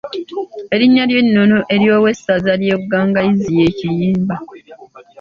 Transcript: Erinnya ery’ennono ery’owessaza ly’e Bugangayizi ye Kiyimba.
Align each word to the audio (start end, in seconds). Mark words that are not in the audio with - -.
Erinnya 0.73 1.01
ery’ennono 1.07 1.57
ery’owessaza 1.73 2.51
ly’e 2.61 2.75
Bugangayizi 2.79 3.51
ye 3.59 3.67
Kiyimba. 3.77 4.35